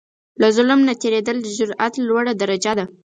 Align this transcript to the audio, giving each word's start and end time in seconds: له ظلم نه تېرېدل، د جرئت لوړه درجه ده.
له 0.41 0.47
ظلم 0.55 0.79
نه 0.87 0.93
تېرېدل، 1.01 1.37
د 1.41 1.47
جرئت 1.57 1.93
لوړه 2.07 2.33
درجه 2.41 2.73
ده. 2.79 2.85